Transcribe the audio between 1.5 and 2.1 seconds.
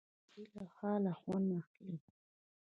اخلي